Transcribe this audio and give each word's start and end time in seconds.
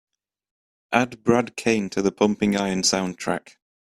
Add 0.91 1.23
brad 1.23 1.55
kane 1.55 1.87
to 1.91 2.01
the 2.01 2.11
Pumping 2.11 2.57
Iron 2.57 2.81
soundtrack. 2.81 3.57